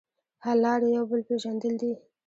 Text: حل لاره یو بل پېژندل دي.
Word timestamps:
حل 0.43 0.57
لاره 0.63 0.87
یو 0.95 1.03
بل 1.11 1.21
پېژندل 1.27 1.73
دي. 1.81 1.93